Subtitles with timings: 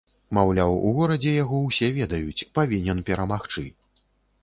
[0.37, 3.71] Маўляў, у горадзе яго ўсе ведаюць, павінен перамагчы.